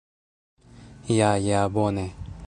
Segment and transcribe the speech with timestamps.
[1.17, 2.07] Ja ja bone